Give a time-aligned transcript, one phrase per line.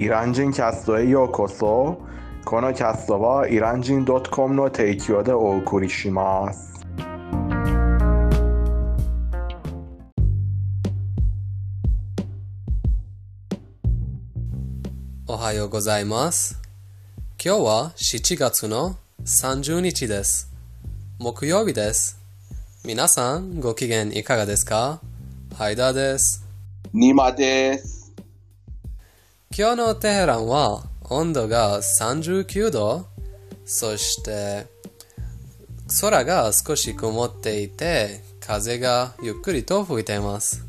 [0.00, 2.00] イラン人キャストへようこそ
[2.44, 6.86] このキャストはイラン人 .com の提供でお送りします
[15.26, 16.58] おはようございます。
[17.44, 20.50] 今日は7月の30日です。
[21.18, 22.18] 木曜日です。
[22.84, 25.00] 皆さんご機嫌いかがですか
[25.54, 26.46] ハイダーです。
[26.94, 27.97] ニマです。
[29.56, 33.06] 今日のテヘランは温度が39度、
[33.64, 34.66] そして
[36.00, 40.64] 空が少し曇っていて風がゆっくりと吹いています。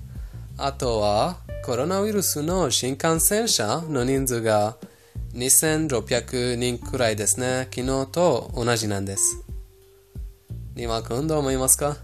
[0.58, 4.78] あとはコロナウイルスの新幹線車の人数が
[5.34, 7.68] 2600人くらいですね。
[7.74, 9.44] 昨日と同じなんです。
[10.76, 11.98] ニマ君どう思いますか？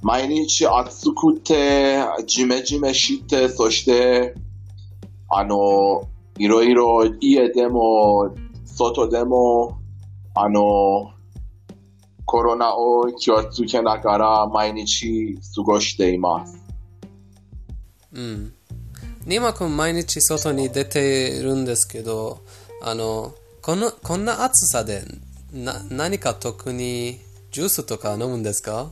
[0.00, 4.34] 毎日暑くて、ジメジメして、そして、
[5.28, 9.78] あの、いろいろ家でも、外でも、
[10.34, 11.12] あの、
[12.24, 16.58] コロナを気をつけながら毎日過ごしています。
[18.12, 18.52] うん。
[19.24, 22.40] ニマ君毎日外に出ているんですけど、
[22.82, 25.02] あの、この、こんな暑さで
[25.52, 27.18] な何か特に
[27.50, 28.90] ジュースとか飲むんですか？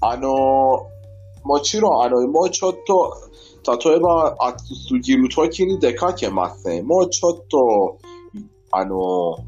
[0.00, 0.88] あの、
[1.44, 3.29] もちろん、あの、もうちょっと、
[3.66, 6.86] 例えば暑すぎる時に出かけません。
[6.86, 7.98] もうちょっと、
[8.72, 9.44] あの、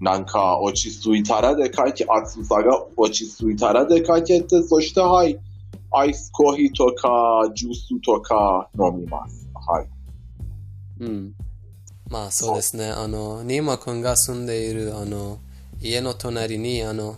[0.00, 5.38] なんか落ち着いたら出かけ、暑さが落ち着いたら出かけて、そしてはい、
[5.92, 9.48] アイスコーヒーとか、ジュースとか飲みます。
[9.54, 9.88] はい。
[11.00, 11.34] うん。
[12.08, 12.90] まあそうですね。
[12.90, 15.38] あの、ニーマ君が住んでいるあの
[15.80, 17.16] 家の隣にあの、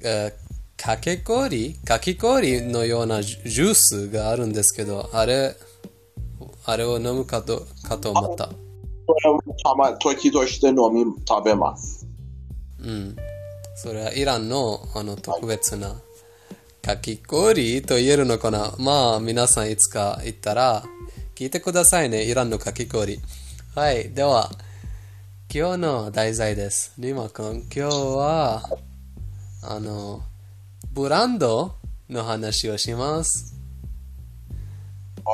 [0.00, 0.43] えー
[0.76, 1.74] かけ氷？
[1.84, 5.56] かき氷のようなジュースがあるんですけど、あれ、
[6.66, 8.48] あれを飲むかとかと思った。
[9.06, 12.06] これもたま、時として飲み、食べます。
[12.80, 13.16] うん。
[13.76, 15.94] それはイランのあの特別な
[16.80, 18.74] かき氷と言えるのかな？
[18.78, 20.84] まあ皆さんいつか行ったら
[21.34, 23.18] 聞いてくださいね、イランのかき氷。
[23.74, 24.50] はい、では
[25.52, 26.94] 今日の題材です。
[26.98, 28.62] リマ君、今日は
[29.62, 30.22] あの
[30.94, 31.74] ブランド
[32.08, 33.56] の話をします。
[35.24, 35.32] OK。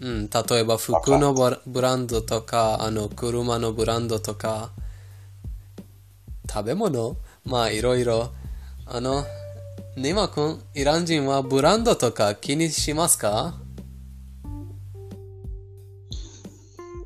[0.00, 1.34] うん、例えば服の
[1.66, 4.70] ブランドとか、あの車のブランドとか、
[6.50, 7.18] 食べ物？
[7.44, 8.30] まあいろいろ。
[8.86, 9.26] あの、
[9.98, 13.56] ニマ君、イラン人はブランドとか気にしますか？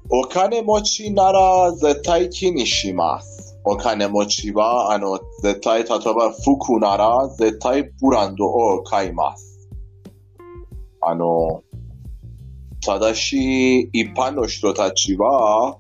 [0.09, 3.31] お金持ちなら絶対気にします。
[3.65, 9.71] お金持ちは、あの、絶対、例えば服なら絶対ブランドを買います。
[11.00, 11.62] あの、
[12.84, 15.78] ただし、一般の人たちは、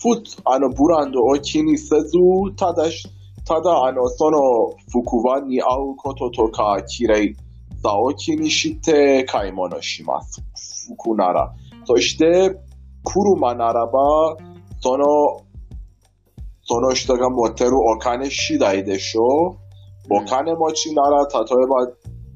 [0.00, 2.12] ふあの、ブランドを気にせず、
[2.56, 3.06] ただし、
[3.44, 4.40] ただ、あの、その
[4.90, 7.34] 服は似合うこととか、綺麗
[7.82, 10.42] さを気にして買い物します。
[10.94, 11.54] 服なら。
[11.84, 12.54] そして、
[13.04, 14.36] 車ならば、
[14.80, 15.47] その、
[16.68, 19.58] その人が持ってるお金次第でしょ
[20.10, 20.14] う。
[20.14, 21.88] お金持ちなら、例えば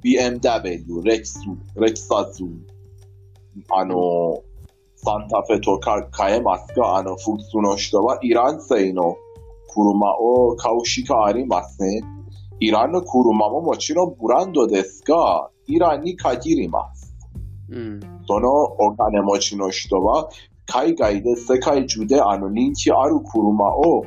[0.02, 1.38] BMW、レクス、
[1.76, 2.42] レクサス、
[3.70, 4.42] あの、
[4.96, 9.16] サンタフェとか買えますが、あの、普通の人はイラン製の
[9.74, 12.02] 車を買うしかありません。
[12.58, 17.14] イランの車ももちろんブランドですが、イランに限ります。
[17.68, 18.00] うん。
[18.26, 20.30] そのお金持ちの人は
[20.66, 24.06] 海外で世界中であの人気ある車を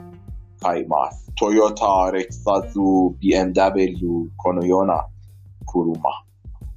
[0.61, 1.31] 買います。
[1.38, 5.05] トヨタ、レクサス、BMW、このような
[5.67, 6.23] 車。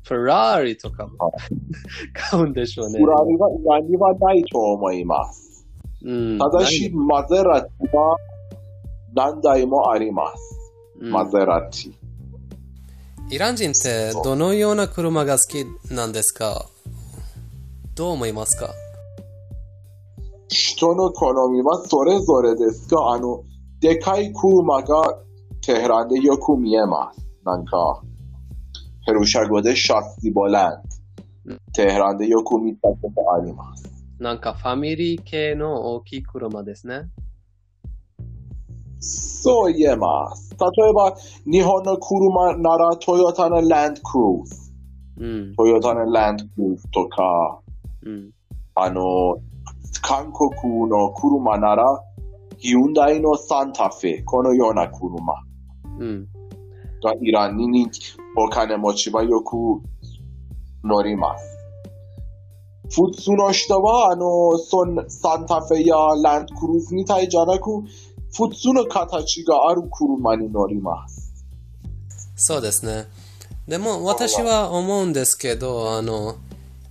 [0.04, 1.32] フェラーリとかも
[2.14, 3.06] 買うんでしょうねフ。
[3.06, 5.66] ラリはイランにはないと思います。
[6.02, 6.38] うん。
[6.38, 8.16] ただし、マゼラティは
[9.14, 10.54] 何台もあります。
[11.00, 11.92] うんマゼラティ。
[13.30, 16.66] イラン人ってどのような車が好きなんですか？
[17.94, 18.70] どう思いますか？
[20.48, 23.44] 人の好みはそれぞれですが、あの、
[23.80, 25.18] でかい車が
[25.62, 27.20] テヘランでよく見えます。
[27.44, 28.02] なんか、
[29.06, 31.56] ペルシャ語でシャツィボランド。
[31.72, 33.84] テヘランでよく見たことあります。
[34.18, 37.02] なんかファミリー系の大きい車ですね。
[39.00, 40.50] そう言えます。
[40.58, 41.16] 例えば、
[41.46, 44.72] 日本の車ならトヨタのランドクルーズ。
[45.18, 45.54] うん。
[45.54, 47.60] トヨタのランドクルーズとか、
[48.02, 48.30] うん。
[48.74, 49.38] あの、
[50.02, 51.84] 韓国の車なら、
[52.58, 55.34] ヒュンダイのサンタフェ、このような車。
[55.98, 56.28] うん。
[57.02, 57.88] がイランに
[58.36, 59.54] お金持ちはよく
[60.84, 61.58] 乗ります。
[62.90, 67.82] 普通の人は、あの、そんサンタフェやランドクルーズみたいじゃなく、
[68.34, 71.44] 普通の形がある車に乗ります。
[72.36, 73.06] そうですね。
[73.66, 76.36] でも私は思うんですけど、あの、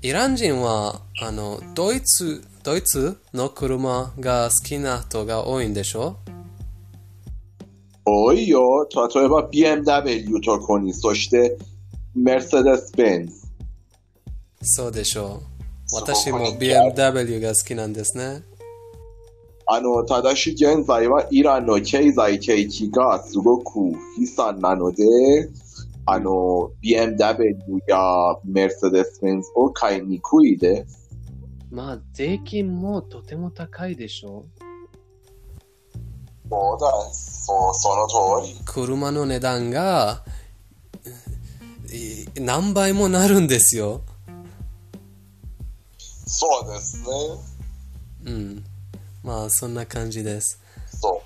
[0.01, 6.17] イラン人は、あの、ドイツ、ドイツの車が好きな人が多いんでしょ？
[8.03, 8.85] 多いよ。
[9.15, 11.57] 例えば BMW とかに、そして、
[12.13, 13.47] メルセデス・ベンツ。
[14.63, 15.43] そうでしょ
[15.93, 15.95] う。
[15.95, 18.43] 私も BMW が好きなんですね。
[19.65, 23.77] あの、ただし現在はイランの経済景気がすごく
[24.19, 25.05] 悲惨なので、
[26.05, 27.55] あの、BMW
[27.87, 27.97] や
[28.43, 31.06] メルセデス・ベンツを買いにくいです。
[31.77, 34.45] まあ、税金もとても高いでしょ？
[36.49, 38.59] そうだ、そう、その通り。
[38.65, 40.23] 車の値段が、
[41.93, 44.01] い何倍もなるんですよ。
[46.25, 47.05] そうですね。
[48.25, 48.63] うん。
[49.23, 50.59] まあ、そんな感じです。
[50.99, 51.21] そ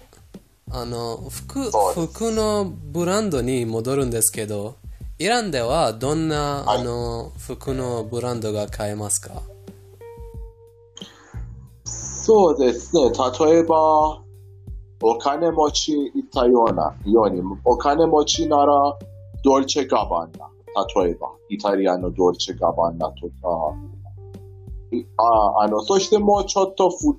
[0.67, 0.69] う。
[0.69, 4.75] あの、服、服のブランドに戻るんですけど、
[5.17, 9.43] イランではどんな、はいあの、服のブランドが買えますか？
[12.23, 13.09] そうですね。
[13.09, 14.21] 例えば、
[15.01, 18.73] お金持ち言ったような、ように、お金持ちなら、
[19.43, 20.47] ドルチェ・ガバンナ。
[21.03, 23.75] 例えば、イタリアのドルチェ・ガバンナとか、
[25.17, 27.17] ああの、そしてもうちょっとふ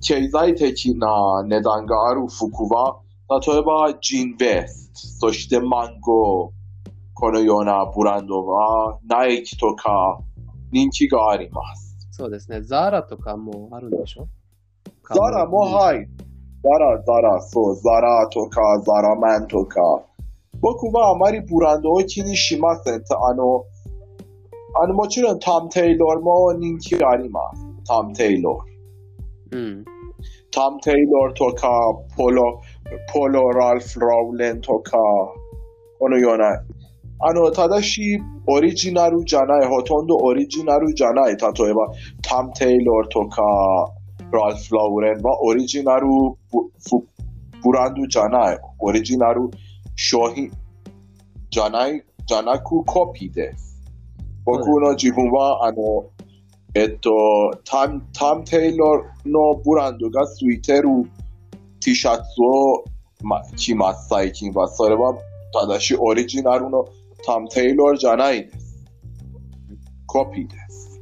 [0.00, 3.00] 経済的な値段がある服は、
[3.44, 6.52] 例えば、ジンベスト、そしてマンゴー、
[7.14, 10.20] このようなブランドは、ナイキとか、
[10.70, 11.85] 人気があります。
[12.16, 12.62] そうですね。
[12.62, 14.26] ザーラとかもあるんでしょ？
[15.14, 16.08] ザラもはい。
[16.62, 19.80] ザラ、ザラ、そう、ザラとか、ザラマンとか。
[20.62, 22.94] 僕はあまりブランドを気にしません。
[22.94, 23.64] あの、
[24.82, 27.66] あの、もちろんトム・テイローも人気あります。
[27.86, 29.56] トム・テイロー。
[29.56, 29.84] うん。
[30.50, 31.68] トム・テイローとか、
[32.16, 32.62] ポロ、
[33.12, 34.96] ポロ・ラルフ・ローレンとか、
[35.98, 36.64] このような。
[37.18, 41.36] あの、ただし、オリジナルじゃない、ほとんどオリジナルじゃない。
[41.36, 41.88] 例えば、
[42.22, 43.42] トム・テイローとか、
[44.32, 47.06] ラルフ・ローレンはオリジナルブブ
[47.62, 48.58] ブランドじゃない。
[48.78, 49.48] オリジナル
[49.94, 50.50] 商品
[51.50, 53.82] じゃない、じゃなくコピーです。
[54.44, 56.10] 僕の自分は、あの、
[56.74, 57.10] えっと、
[57.64, 60.88] タム、タム・テイローのブランドがついてる
[61.80, 62.84] T シャツを、
[63.22, 64.68] ま、着ます、最近は。
[64.68, 65.16] それは、
[65.52, 66.86] ただしオリジナルの
[67.26, 68.84] タム・テイローじゃないです。
[70.06, 71.00] コピーです。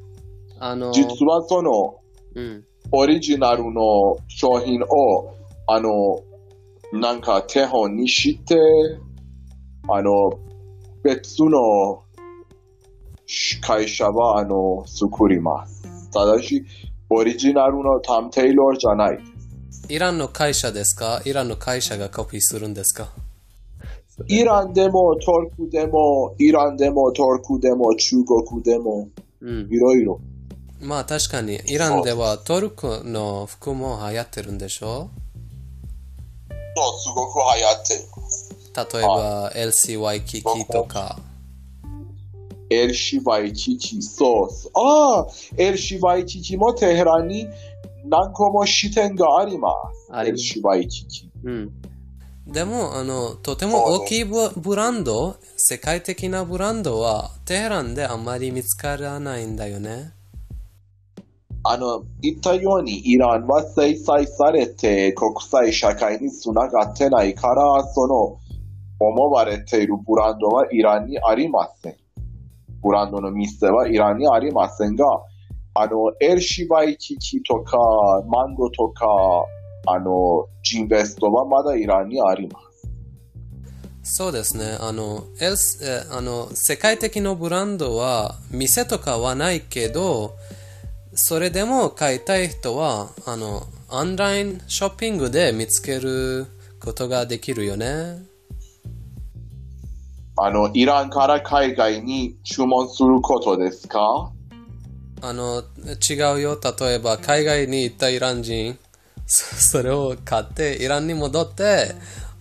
[0.58, 2.00] あの、実はその、
[2.34, 2.64] うん。
[2.92, 5.34] オリジナルの商品を、
[5.66, 5.90] あの、
[6.92, 8.56] なんか手本にして、
[9.88, 10.10] あの、
[11.02, 12.04] 別の
[13.60, 16.10] 会社は、あの、作ります。
[16.10, 16.64] ただし、
[17.10, 19.18] オリジナルのタム・テイローじゃない。
[19.88, 21.20] イランの会社ですか？
[21.26, 23.10] イランの会社がコピーするんですか？
[24.28, 29.08] イランでも、トルコでも、イランでも、トルコでも、中国でも、
[29.40, 29.68] うん。
[29.70, 30.20] いろいろ。
[30.80, 35.08] まあ確かに、イランではトルコの服も流行ってるんでしょ？
[36.76, 38.98] そう、すごく流行ってる。
[38.98, 41.18] 例えば、LCY キキとか。
[42.70, 44.70] エルシバイキキソース。
[44.74, 47.46] ああ、エルシバイキキもテヘランに
[48.06, 49.70] 何個も支店がありま
[50.08, 50.12] す。
[50.12, 51.30] ありエルシバイキキ。
[51.44, 51.72] うん。
[52.46, 60.12] でも、あの、とても大きいブブランド、世界的なブランドは、テヘランであんまり見つからないんだよね。
[61.62, 68.38] あの、言ったようにイランは制裁されて国際社会につながってないから、その
[68.98, 71.96] 思われているブランドはイランにありません。
[72.82, 75.06] ブランドの店はイランにありませんが、
[75.72, 77.78] あの、エルシバイキキとか、
[78.28, 79.06] マンゴとか、
[79.86, 82.58] あの、ジンベストはまだイランにありま
[84.02, 84.16] す。
[84.16, 84.76] そうですね。
[84.80, 90.34] あの、エルスえあの世界的なブランドは、店とかはないけど、
[91.14, 96.46] それでも買いたい人は、あの、オンラインショッピングで見つける
[96.80, 98.18] ことができるよね。
[100.36, 104.30] あの、イランから海外に注文することですか？
[105.22, 105.62] あの、
[106.10, 106.58] 違うよ。
[106.78, 108.76] 例えば、海外に行ったイラン人、
[109.26, 111.94] そ それを買って、イランに戻って、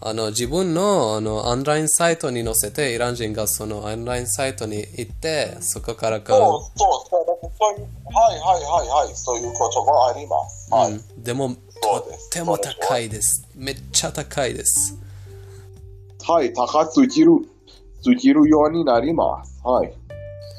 [0.05, 6.41] あの、自分の、あの、オンラインサイトに載せて、イラン人がそのオンラインサイトに行って、そこから買う。
[6.41, 10.67] そう、そう、そう、そういう、はいはいはいはい、そういうこともあります。
[10.71, 10.91] はい。
[10.91, 13.47] うんでも、そとっても高いです。
[13.55, 14.97] めっちゃ高いです。
[16.25, 17.31] はい、高すぎる、
[18.01, 19.61] すぎるようになります。
[19.63, 19.93] はい。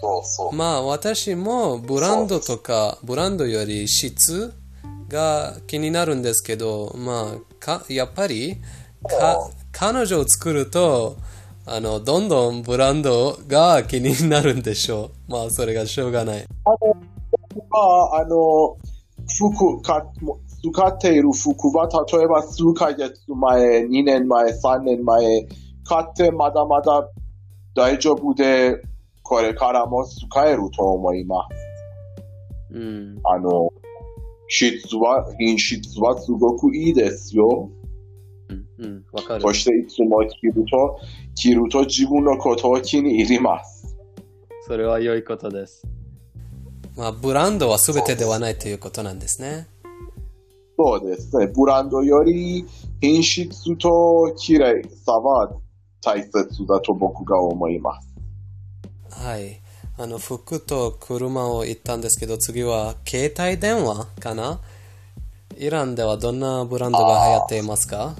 [0.00, 0.52] そうそう。
[0.52, 4.54] まあ私もブランドとか、ブランドより質
[5.14, 8.56] が気になるんですけど、まあかやっぱり
[9.08, 11.16] か彼女を作ると、
[11.66, 15.10] あの、どんどんブランドが気になるんでしょう。
[15.32, 16.44] まあそれがしょうがない。
[16.64, 18.76] まあ、あの、
[19.26, 20.04] 服か、
[20.62, 25.46] 使っている服は、例えば数ヶ月前、2年前、3年前、
[25.84, 27.08] 買ってまだまだ
[27.74, 28.82] 大丈夫で、
[29.22, 32.76] これからも使えると思います。
[32.76, 33.20] うん。
[33.24, 33.72] あの、
[34.48, 37.70] 質は、品質はすごくいいですよ。
[38.48, 38.66] うん。
[38.78, 39.04] うん。
[39.12, 39.52] わかるそ。
[39.52, 40.98] していつも着ると、
[41.34, 43.96] 着ると自分のことを気に入ります。
[44.66, 45.86] それは良いことです。
[46.96, 49.68] まあブランドは全てではないということなんですね。
[50.76, 51.48] そうですね。
[51.48, 52.64] ブランドより
[53.00, 55.52] 品質と綺麗さは
[56.02, 58.14] 大切だと僕が思います。
[59.10, 59.60] はい。
[59.96, 64.58] あの、服と車を言ったんですけど、次は携帯電話かな？
[65.56, 68.16] イランではどんなブランドが流行っていますか？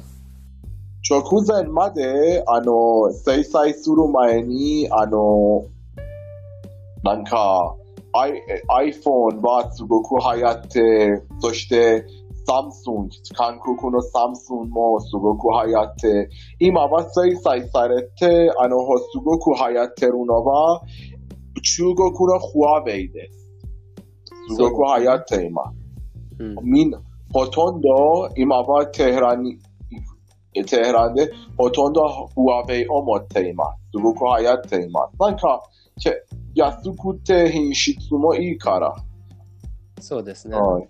[1.11, 5.67] 直前まで、あの、制裁する前に、あの、
[7.03, 7.75] なんか、
[8.13, 8.41] I、
[8.93, 12.07] iPhone はすごく流行って、そして、
[12.47, 16.29] サムスン、韓国のサムスンもすごく流行って、
[16.61, 18.79] 今は制裁されて、あの、
[19.13, 20.83] すごく流行ってるのは、
[21.63, 23.45] 中国のフワウェイです。
[24.55, 25.77] すごく流行っています。
[26.39, 26.57] うん。
[26.63, 27.01] みんな、
[27.33, 29.59] ほとんど今はテヘランに、
[30.53, 33.79] テヘランでほとんどフワウェイを持っています。
[33.93, 35.21] すごく流行っています。
[35.21, 35.63] なんか、
[36.01, 36.23] け
[36.55, 38.95] 安くて品質もいいから。
[40.01, 40.57] そうですね。
[40.57, 40.89] はい、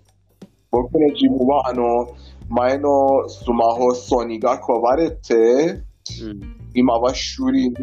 [0.71, 2.15] 僕の自分は、あの、
[2.49, 6.55] 前のスマホソニーが壊れて、うん。
[6.73, 7.75] 今は修理に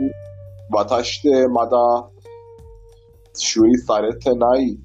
[0.71, 1.77] 渡してまだ
[3.35, 4.79] 修理されてない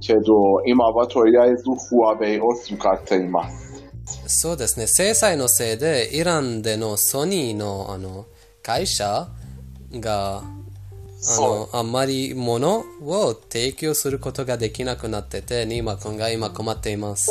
[0.00, 3.82] けど、今はとりあえずフワウェイを使っています。
[4.26, 4.86] そうですね。
[4.86, 8.26] 制裁のせいで、イランでのソニーのあの
[8.62, 9.28] 会社
[9.92, 10.42] が、あ
[11.40, 17.30] の、あんまり物を提供することができなくなってて、ニーマ君が今困っています。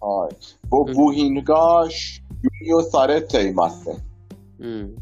[0.00, 0.36] はい。
[0.68, 1.88] ぼ部品が
[2.60, 4.02] 輸入されていません。
[4.60, 4.96] うん。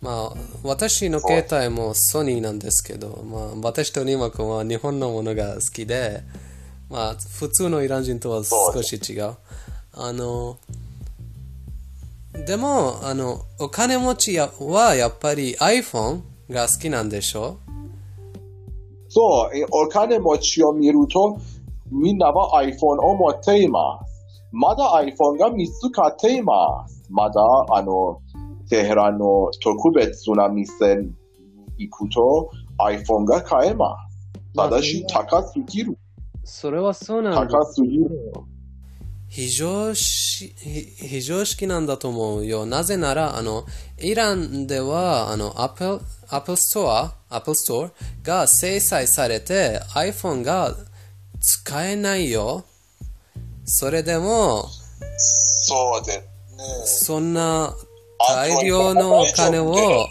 [0.00, 6.22] まあ、私の携帯もソニーなんですけど、まあ、私とニマ君は日本のものが好きで、
[6.88, 9.34] まあ、普通のイラン人とは少し違う。
[9.94, 10.58] あの、
[12.46, 17.58] でも、あの、お金持ちやはやっぱり iPhone が好きなんでしょ？
[19.08, 21.40] そう、お金持ちを見ると、
[21.90, 24.24] みんなは iPhone を持っています。
[24.52, 27.04] まだ iPhone が見つかっています。
[27.10, 27.40] まだ、
[27.70, 28.20] あの、
[28.68, 31.12] テヘランの特別な店に
[31.78, 34.56] 行くと iPhone が買えます。
[34.56, 35.96] ただし、高すぎる。
[36.44, 38.10] それはそうなん高すぎる。
[39.28, 42.64] 非常識、ひ非常識なんだと思うよ。
[42.64, 43.66] なぜなら、あの、
[43.98, 47.90] イランでは、あの、Apple、Apple Store、Apple Store
[48.22, 50.74] が制裁されて iPhone が
[51.40, 52.64] 使えないよ。
[53.66, 54.66] それでも、
[55.18, 56.24] そうですね。
[56.86, 57.74] そんな
[58.26, 60.08] 大量のお金を、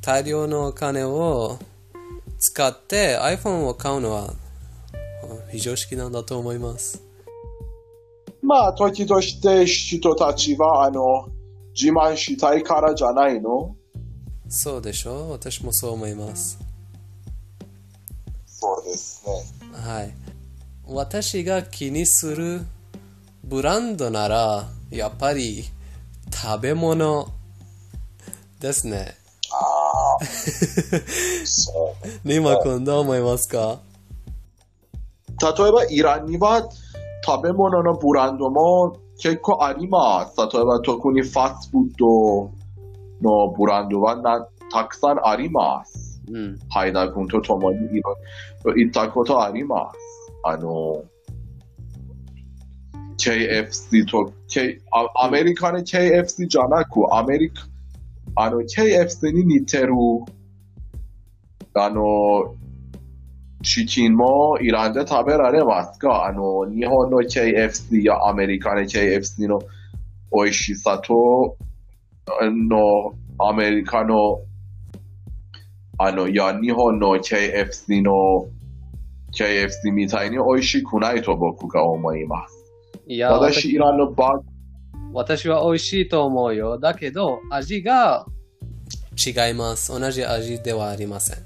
[0.00, 1.58] 大量のお金を
[2.38, 4.34] 使って iPhone を買うのは
[5.50, 7.02] 非常識なんだと思います。
[8.42, 11.28] まあ、時として人たちは、あの、
[11.74, 13.74] 自慢したいからじゃないの？
[14.48, 15.12] そうでしょ？
[15.28, 16.58] う私もそう思います。
[18.46, 19.32] そうですね。
[19.72, 20.14] はい。
[20.86, 22.60] 私が気にする
[23.42, 25.64] ブランドなら、やっぱり
[26.42, 27.28] 食べ物
[28.60, 29.14] ですね。
[29.52, 30.24] ああ。
[31.44, 32.08] そう。
[32.28, 33.78] ニマ君どう思いますか？
[35.40, 36.68] 例えば、イランには
[37.24, 40.36] 食べ物のブランドも結構あります。
[40.36, 42.50] 例えば、特にファストフード
[43.22, 46.20] のブランドはなたくさんあります。
[46.30, 46.58] うん。
[46.68, 48.16] ハイダ君と共にいろ
[48.74, 49.98] 行ったことあります。
[50.42, 51.04] あの、
[53.18, 57.66] KFC と、K、あアメリカの KFC じゃなく、アメリカ、
[58.36, 59.92] あの、KFC に似てる、
[61.74, 62.54] あの、
[63.62, 69.60] チキンもイランで食べられますかあの、日本の KFC やアメリカの KFC の
[70.32, 71.56] 美味しさと、
[72.40, 74.42] あの、アメリカの
[75.96, 78.48] あの、いや、日本の KFC の
[79.32, 82.63] KFC みたいに美味しくないと僕が思います。
[83.06, 84.54] いや、ただし、イランのバー
[85.12, 86.78] 私は美味しいと思うよ。
[86.78, 88.26] だけど、味が
[89.14, 89.98] 違います。
[89.98, 91.36] 同じ味ではありません。
[91.36, 91.42] そ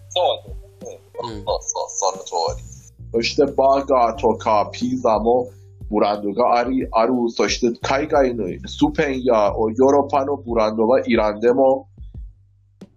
[1.22, 2.64] ううんそうそう、その通り。
[3.12, 5.50] そしてバーガーとかピザも
[5.90, 7.12] ブランドがあり、ある。
[7.30, 11.88] そして海外のスペインやヨーロッパのブランドはイランでも、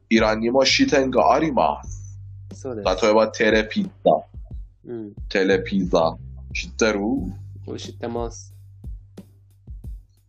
[0.09, 2.19] イランにも支店があります。
[2.53, 3.03] そうです。
[3.03, 4.23] 例えばテレピッツァ、
[4.85, 5.13] うん。
[5.29, 6.15] テレピザ、
[6.53, 6.99] 知ってる？
[7.77, 8.53] 知ってます？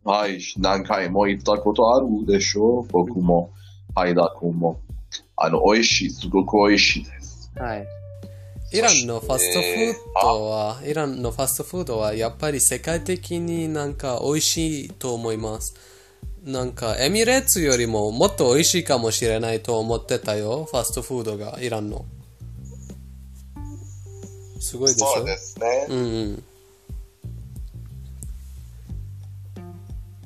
[0.03, 3.51] はい、何回も行ったことあるでしょ僕も、
[3.95, 4.79] ハイダ君も。
[5.37, 7.51] あの、美味しい、すごく美味しいです。
[7.55, 7.87] はい。
[8.73, 15.75] イランのファストフードは、イランのファストフードはやっぱり世界的になんか美味しいと思います。
[16.43, 22.05] なんかエミレーツよりももっと美味しいかもしれないと思ってたよ、ファストフードがイランの。
[24.59, 25.85] すごいでしょそうですね。
[25.89, 26.43] うんうん。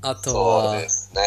[0.02, 1.22] あとそうはで、すね。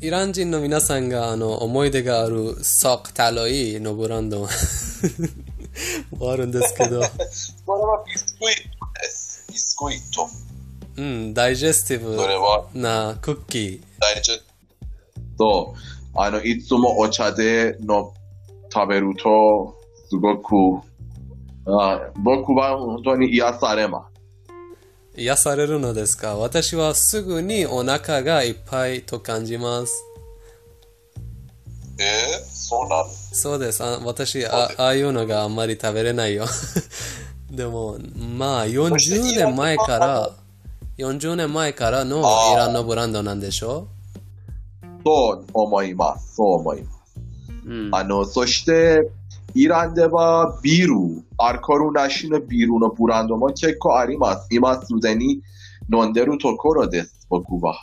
[0.00, 4.40] イラン人の皆さんがあの思い出があるソークタロイのブランド
[6.18, 9.46] もあるんですけど、 それはビスクイットです。
[9.48, 10.28] ビスクイット。
[10.96, 13.80] うん、ダイジェスティブなクッキー。
[14.00, 14.42] 大事。
[15.38, 15.78] そう。
[16.14, 18.12] あの、いつもお茶での
[18.72, 20.86] 食べると、すごく、
[21.66, 24.11] あ僕は本当に癒されます。
[25.16, 26.36] 癒されるのですか？
[26.36, 29.92] 私はすぐにお腹がいっぱいと感じます。
[31.98, 33.04] えー、そうなの？
[33.10, 33.82] そうです。
[33.84, 36.46] あ私あ、ああいうのがあんまり食べれないよ。
[37.50, 37.98] でも、
[38.38, 40.30] まあ、40年前から、
[40.96, 42.20] 40年前からの
[42.54, 43.88] イランのブランドなんでしょ？
[45.04, 46.36] そう思います。
[46.36, 46.98] そう思います。
[47.66, 47.94] うん。
[47.94, 49.10] あの、そして、
[49.54, 54.48] イランではビール、アルコールなしのビールのブランドも結構あります。
[54.50, 55.42] 今すでに
[55.92, 57.80] 飲んでるところです、僕は。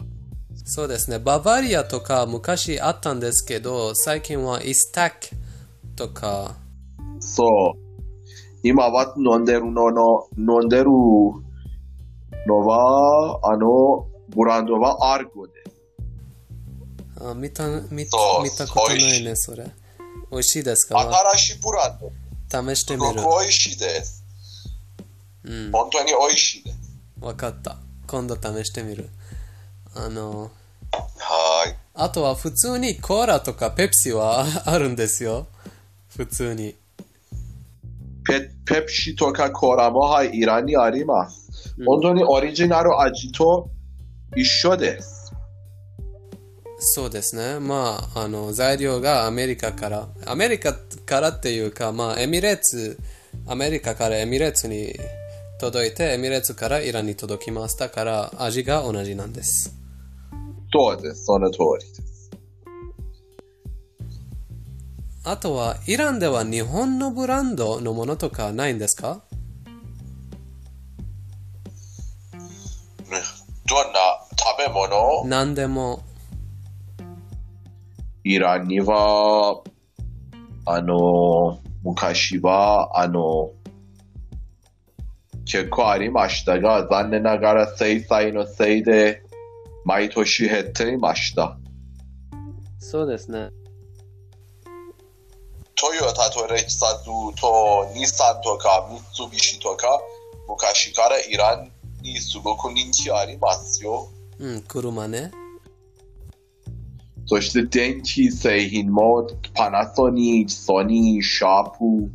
[0.66, 1.20] そうですね。
[1.20, 5.16] ババリアとか昔あったんですけど、最近はイスタック
[5.96, 6.56] とか、
[7.20, 7.89] そう。
[8.63, 10.86] 今は飲んでるのの、飲んでる
[12.48, 15.60] のは、あの、ブランドはアルコです。
[17.22, 18.17] あ見た見見た
[18.67, 19.70] ことないね、それ。
[20.32, 21.00] 美味しいですか？
[21.00, 22.12] 新しいブランド。
[22.12, 23.22] す試してみる。
[23.22, 24.24] ごく美味しいです。
[25.44, 25.72] うん。
[25.72, 26.78] 本当に美味しいです。
[27.20, 27.78] わかった。
[28.08, 29.10] 今度試してみる。
[29.96, 30.52] あの、
[30.92, 31.76] はい。
[31.96, 35.48] あとは普通にコーラとかペプシはあるんですよ。
[36.15, 36.76] 普通に。
[38.26, 41.76] ペペプシとかコーラもはい、イランにあります。
[41.78, 43.70] うん本当にオリジナル味と
[44.36, 45.18] 一緒です。
[46.82, 47.60] そうですね。
[47.60, 52.98] まあ、あの、材料がアメリカから、アメリカからっていうか、まあ、エミレーツ、
[53.48, 54.96] アメリカからエミレーツに
[55.60, 59.76] 届いて、エミレーツからイランに届きましたから、味が同じなんです。
[60.72, 61.26] そうです。
[61.26, 62.32] その通りです。
[65.26, 69.22] あとは、イランでは日本のブランドのものとかないんですか？
[73.68, 74.00] どんな
[74.38, 75.26] 食べ物？
[75.28, 76.04] 何でも。
[78.23, 79.62] イランには、
[80.65, 83.51] あの、昔は、あの、
[85.45, 89.23] 結構ありましたが、残念ながら制裁のせいで、
[89.86, 91.58] 毎年減っていました。
[92.77, 93.49] そうですね。
[95.75, 99.88] トヨタとレキサスとニサンとかミツビシとか、
[100.47, 104.10] 昔からイランにすごく人気ありますよ。
[104.39, 105.32] うん、車ね。
[107.30, 112.12] そして電気製品もパナソニック、ソニー、シャープ、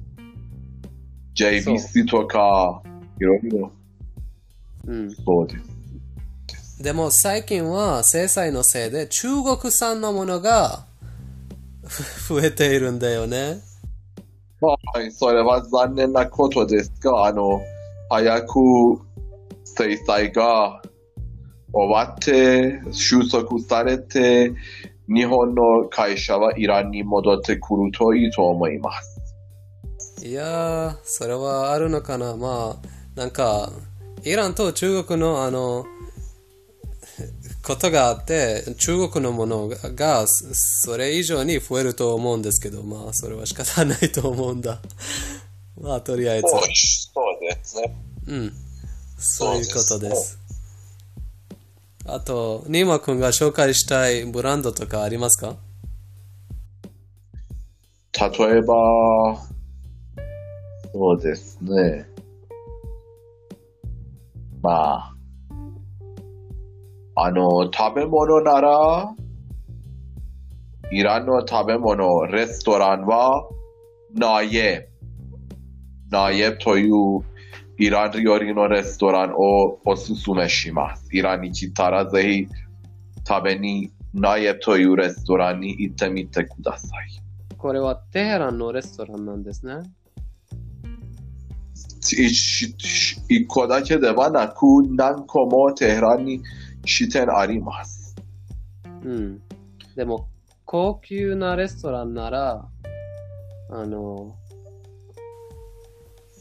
[1.37, 2.83] JVC とか、
[3.21, 3.71] いろいろ
[4.89, 5.15] うん。
[5.15, 5.57] そうで
[6.67, 6.83] す。
[6.83, 10.85] でも最近は制裁のせいで中国産のものが
[12.29, 13.61] 増えているんだよね。
[14.61, 17.63] はい、それは残念なことですが、あの、
[18.11, 18.59] 早く
[19.63, 20.83] 制裁が
[21.73, 24.53] 終わって、収束されて、
[25.09, 29.21] 日本の会社はイランに戻ってくるといいと思います。
[30.25, 32.37] いやー、それはあるのかな。
[32.37, 33.71] まあ、なんか、
[34.23, 35.85] イランと中国のあの、
[37.63, 44.81] ことがあって、中国のものがそそれ以上に増えると思うんですけど、まあ、それは仕方ないと思うんだ。
[45.81, 46.49] まあ、とりあえず。
[46.49, 47.97] そうそうですね。
[48.27, 48.53] うん。
[49.19, 50.39] そういうことです。
[52.07, 55.57] あと、ニーマ君が紹介したいブランドとかありますか？
[58.13, 58.75] 例えば、
[60.93, 62.07] そうですね。
[64.63, 65.15] まあ、
[67.17, 69.15] あの、食べ物なら、
[70.93, 73.49] イランの食べ物、レストランは、
[74.13, 74.89] ナイエ。
[76.11, 77.21] ナイエという
[84.97, 87.09] レストランに行ってみてください。
[87.57, 89.83] これはテヘランのレストランなんですね。
[92.01, 92.77] 一
[93.29, 96.43] 一個だけではなく何個もテヘランに
[96.85, 98.15] 支店あります。
[99.03, 99.41] うん。
[99.97, 100.29] でも、
[100.65, 102.69] 高級なレストランなら、
[103.71, 104.37] あの、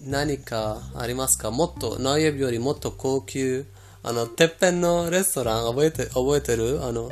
[0.06, 1.52] 何かありますか？
[1.52, 3.66] もっと、ナイエブよりもっと高級、
[4.04, 6.84] あの、てっぺんのレストラン覚えて、覚えてる？
[6.84, 7.10] あの、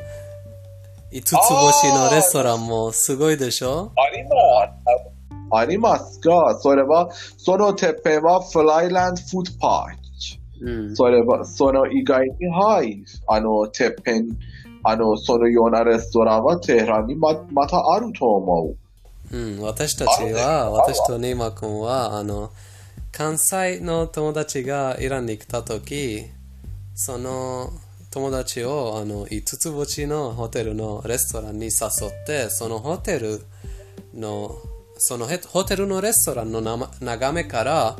[1.11, 3.91] 五つ星のレストランもすごいでしょ？
[3.95, 5.11] あります。
[5.53, 6.19] あります。
[6.21, 10.01] が、それは、そのてっぺんはフライランドフードパーク。
[10.63, 10.95] うん。
[10.95, 14.37] それは、その以外に、はい、あの、てっぺん、
[14.83, 18.75] あの、そのようなレストランはテヘランにままたあると思
[19.31, 19.35] う。
[19.35, 22.51] うん、私たちは、私とネイマ君は、あの、
[23.11, 26.25] 関西の友達がイランに来たとき、
[26.95, 27.71] その
[28.09, 31.71] 友達をあの5つ星のホテルのレストランに誘っ
[32.25, 33.43] て、そのホテル
[34.13, 34.55] の、
[34.97, 37.97] そのヘホテルのレストランのなま眺めから、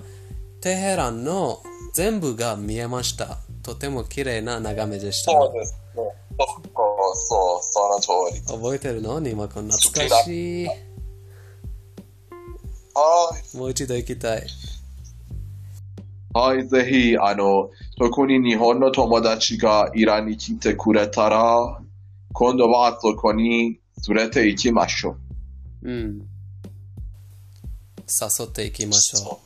[0.62, 1.62] テヘランの
[1.94, 3.38] 全部が見えました。
[3.64, 5.32] とても綺麗な眺めでした。
[5.32, 6.04] ですね。
[6.38, 8.42] そう、そう、その通り。
[8.42, 9.20] 覚えてるの？
[9.20, 10.66] ネイマ君、懐かしい。
[10.66, 10.74] は
[13.54, 13.58] い。
[13.58, 14.48] もう一度行きたい。
[16.34, 21.82] はい、ぜひ、あの、特に日本の友達がイランに来てくれたら、
[22.34, 25.18] 今度はあそこに連れて行きましょ
[25.84, 25.90] う。
[25.90, 26.28] うん。
[28.00, 29.40] 誘っていきましょ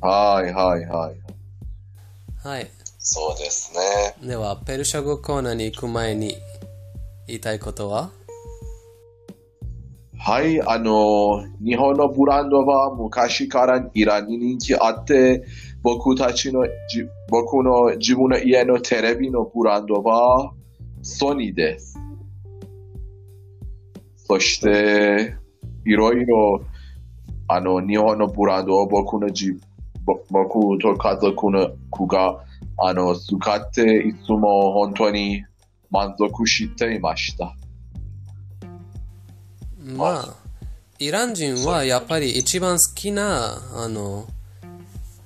[0.00, 1.14] はい、はい、はい。
[1.14, 2.48] う。
[2.48, 2.70] はい。
[2.98, 3.72] そうです
[4.20, 4.28] ね。
[4.28, 6.36] では、ペルシャ語コーナーに行く前に
[7.28, 8.10] 言いたいことは？
[10.24, 15.44] はい、あの、日本のブランドは昔からイランに人気あって、
[15.82, 20.52] 僕たちのじ、僕の自分の家のテレビのブランドは
[21.02, 21.98] ソニーです。
[24.14, 25.34] そして、
[25.84, 26.64] いろいろ、
[27.48, 29.50] あの、日本のブランドを僕のじ、
[30.04, 32.38] ぼ僕と家族の子が、
[32.78, 35.44] あの、使って、いつも本当に
[35.90, 37.56] 満足していました。
[39.84, 40.34] まあ、
[40.98, 44.26] イラン人はやっぱり一番好きな、あの、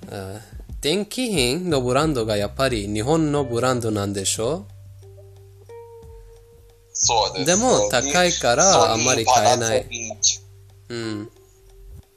[0.09, 4.67] えー電気品のブランドがやっぱり日本のブランドなんでしょ？
[6.93, 9.87] そうでも高いからあんまり買えない。
[10.91, 11.31] うん。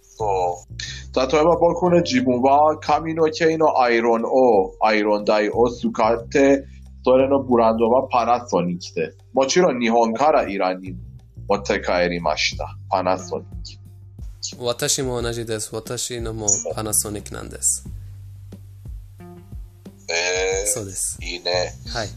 [0.01, 1.15] そう。
[1.15, 6.67] 例えば僕の自分は髪の毛のアイロンを、アイロン台を使って、
[7.03, 9.17] それのブランドはパナソニックです。
[9.33, 10.95] もちろん日本からイランに
[11.49, 12.77] 持って帰りました。
[12.89, 14.63] パナソニック。
[14.63, 15.75] 私も同じです。
[15.75, 17.85] 私のもパナソニックなんです。
[20.07, 21.17] えそうです。
[21.21, 21.73] いいね。
[21.87, 22.09] はい。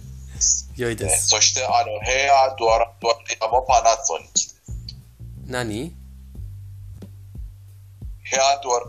[0.76, 1.28] 良いです。
[1.28, 5.50] そしてあの、ヘアドラ、ドラもパナソニック。
[5.50, 5.94] 何？
[8.22, 8.86] ヘアドラ、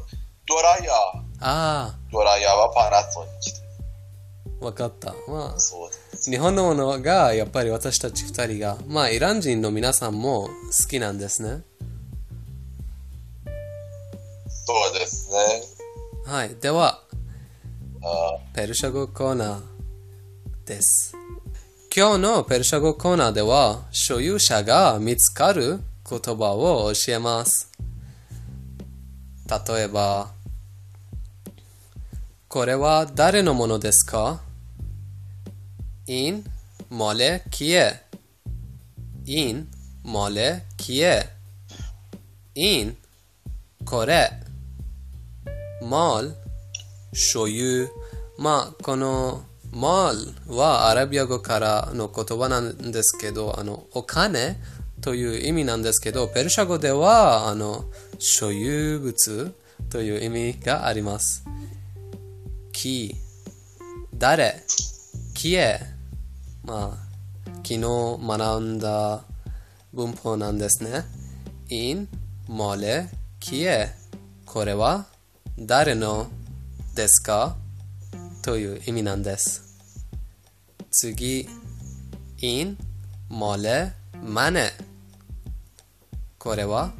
[0.47, 0.95] ドライヤー、
[1.41, 5.13] あドライヤーはパナソニックわかった。
[5.27, 6.02] まあ、そうです。
[6.25, 10.49] 日本のものがやっぱり私たち二人が、まあ、イラン人の皆さんも好
[10.89, 11.63] きなんですね。
[14.65, 15.37] そうですね。
[16.25, 16.55] はい。
[16.55, 17.01] では、
[18.01, 21.13] あペルシャ語コーナーです。
[21.93, 27.69] 今日のペルシャ語コーナーでは、所有者が見つかる言葉を教えます。
[29.67, 30.31] 例えば、
[32.47, 34.39] これは誰のものですか？
[36.04, 36.44] این
[36.90, 38.00] مال کیه
[39.24, 39.66] این
[40.04, 41.28] مال کیه
[42.54, 42.96] این
[43.84, 44.30] これ
[45.82, 46.34] مال
[47.12, 47.88] 所有
[48.38, 50.14] まあこの mal
[50.48, 54.56] はアラビア語からの言葉なんですけどあのお金
[55.00, 57.84] という意味なんですけどペルシャ語ではあの
[58.18, 59.54] 所有物
[59.90, 61.44] という意味があります
[62.72, 63.14] き
[64.14, 64.62] 誰
[65.43, 65.77] きえ
[66.63, 66.97] まあ
[67.63, 69.25] 昨日学んだ
[69.91, 71.03] 文法なんですね。
[71.67, 72.07] In
[72.47, 73.09] モレ
[73.41, 73.89] キエ
[74.45, 75.05] これは
[75.59, 76.27] 誰の
[76.95, 77.57] ですか？
[78.41, 79.81] という意味なんです。
[80.89, 81.49] 次、
[82.39, 82.77] in
[83.27, 83.91] モレ
[84.23, 84.69] マネ
[86.39, 86.93] これは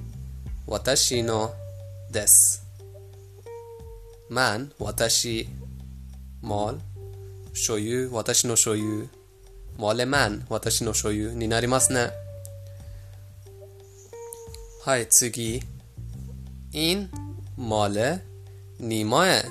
[0.68, 1.54] 私の
[2.12, 2.68] です。
[4.30, 5.48] man 私、
[6.42, 6.74] モ
[7.56, 9.08] 所有、私の所有、
[9.78, 12.10] モレマン、私の所有になりますね。
[14.84, 15.62] はい、次。
[16.72, 17.10] in、
[17.56, 18.22] モレ、
[18.80, 19.46] にまえ。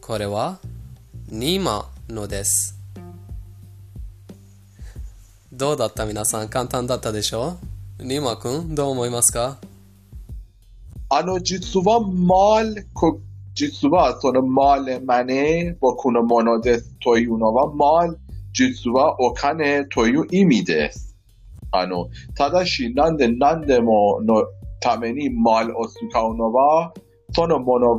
[0.00, 0.58] これは、
[1.28, 2.74] にまのです。
[5.52, 6.48] どうだった皆さん？
[6.48, 7.58] 簡単だったでしょ？
[7.98, 9.58] うニマくん、どう思いますか？
[11.10, 12.86] あの、実は、マール、
[16.12, 18.14] のものですというのは mal
[18.52, 21.16] 実はお金という意味です。
[21.72, 24.44] あの、ただしなんで何でもの
[24.80, 26.92] ために mal を使うのは
[27.32, 27.96] そのもの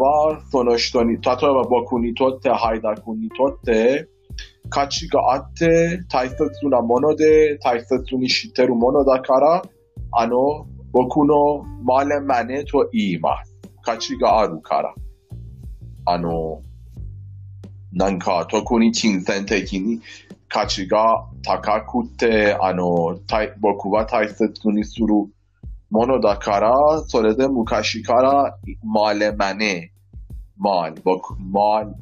[16.10, 16.64] あの、
[17.92, 20.00] なんか特に金銭的に
[20.48, 25.08] 価値が高くて、あの、た僕は大切にする
[25.90, 29.92] ものだから、それで昔から、マレマネ、
[30.58, 31.96] マール、僕、マール、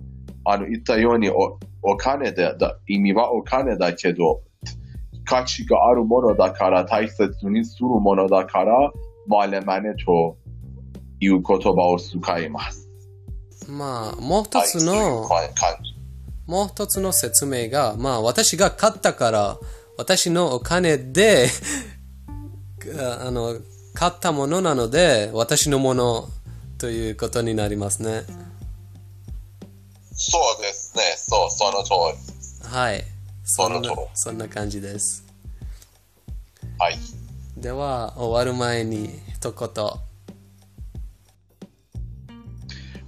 [0.45, 4.43] あの、言ったようにお、お金で、だ意味はお金だけど、
[5.25, 8.91] 価値があるものだから、大切にするものだから、
[9.25, 10.37] マレマネと
[11.19, 12.84] いう言葉を使います。
[13.67, 15.27] まあ、もう一つの。
[16.47, 19.57] もう一つの説明が、まあ私が買ったから、
[19.97, 21.49] 私のお金で、
[22.99, 23.57] あの、
[23.93, 26.29] 買ったものなので、私のもの
[26.77, 28.23] ということになりますね。
[30.13, 31.03] そうですね。
[31.17, 31.91] そう、その通
[32.63, 32.69] り。
[32.69, 33.03] はい。
[33.45, 35.23] そんなそんな感じです。
[36.77, 36.97] はい。
[37.57, 40.14] では、終わる前に一言。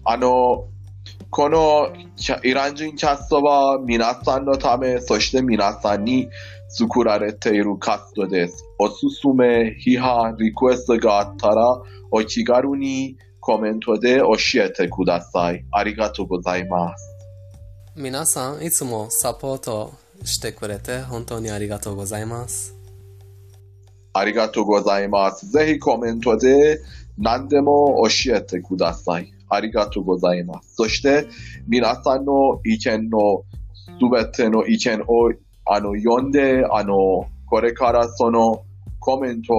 [0.09, 0.69] あの、
[1.31, 1.93] この
[2.41, 6.29] イラン人キャストは皆さんのため、そして皆さんに
[6.69, 8.63] 作られているカストです。
[8.79, 15.65] おすすめ、批判、リクエストがあったら、お気軽にコメントで教えてください。
[15.73, 17.13] ありがとうございます。
[17.93, 19.93] 皆さん、いつもサポート
[20.23, 22.77] してくれて本当にありがとうございます。
[24.13, 25.49] ありがとうございます。
[25.51, 26.79] ぜひコメントで
[27.17, 29.33] 何でも教えてください。
[29.49, 30.75] ありがとうございます。
[30.75, 31.27] そして
[31.67, 33.43] 皆さんの意見の
[33.99, 35.31] すべての意見を
[35.65, 38.63] あの読んで、あの、これからその
[38.99, 39.53] コメント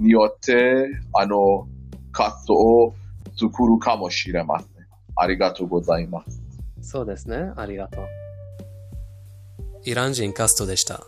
[0.00, 1.68] によって、あの、
[2.12, 2.94] 活動を
[3.36, 4.68] 作るかもしれません。
[5.16, 6.42] ありがとうございます。
[6.80, 7.52] そうですね。
[7.56, 8.06] ありがとう。
[9.84, 11.06] イラン人カストでした。